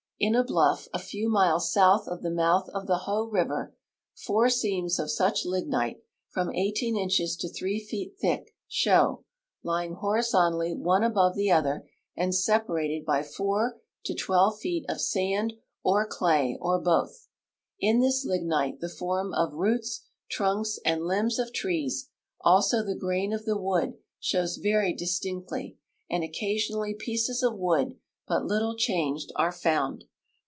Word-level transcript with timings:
In 0.23 0.35
a 0.35 0.43
bluff, 0.43 0.87
a 0.93 0.99
few 0.99 1.31
miles 1.31 1.73
south 1.73 2.07
of 2.07 2.21
the 2.21 2.29
mouth 2.29 2.69
of 2.75 2.85
the 2.85 3.05
Hoh 3.07 3.23
river, 3.25 3.73
four 4.13 4.49
seams 4.49 4.99
of 4.99 5.09
such 5.09 5.45
lignite, 5.47 6.03
from 6.29 6.53
18 6.53 6.95
inches 6.95 7.35
to 7.37 7.49
3 7.49 7.79
feet 7.83 8.17
thick, 8.21 8.53
show, 8.67 9.23
lying 9.63 9.95
horizontally 9.95 10.75
one 10.75 11.03
above 11.03 11.33
the 11.35 11.49
other, 11.49 11.89
and 12.15 12.35
separated 12.35 13.03
b,y 13.03 13.23
4 13.23 13.81
to 14.05 14.13
12 14.13 14.59
feet 14.59 14.85
of 14.87 15.01
sand 15.01 15.53
or 15.83 16.05
clay 16.05 16.55
or 16.61 16.79
both. 16.79 17.27
In 17.79 17.99
this 17.99 18.23
lignite 18.23 18.79
the 18.79 18.89
form 18.89 19.33
of 19.33 19.53
roots, 19.55 20.01
trunks, 20.29 20.77
and 20.85 21.03
limbs 21.03 21.39
of 21.39 21.51
trees, 21.51 22.09
also 22.41 22.83
the 22.85 22.93
grain 22.93 23.33
of 23.33 23.45
the 23.45 23.57
wood, 23.57 23.95
show 24.19 24.43
veiy 24.43 24.95
distinctly, 24.95 25.79
and 26.11 26.23
occasional!}^ 26.23 26.95
pieces 26.99 27.41
of 27.41 27.53
Avood, 27.53 27.97
but 28.27 28.45
little 28.45 28.75
changed, 28.77 29.31
are 29.35 29.51
found. 29.51 30.03